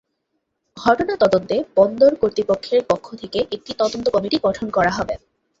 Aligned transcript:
ঘটনা 0.77 1.13
তদন্তে 1.23 1.55
বন্দর 1.77 2.11
কর্তৃপক্ষের 2.21 2.81
পক্ষ 2.89 3.07
থেকে 3.21 3.39
একটি 3.51 3.71
তদন্ত 3.81 4.05
কমিটি 4.15 4.37
গঠন 4.45 4.67
করা 4.69 4.91
হবে। 4.97 5.13